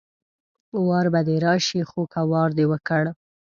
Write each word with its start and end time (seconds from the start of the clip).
وار 0.87 1.05
به 1.13 1.21
دې 1.27 1.37
راشي 1.45 1.81
خو 1.89 2.01
که 2.11 2.21
وار 2.31 2.49
دې 2.57 2.65
وکړ 2.71 3.03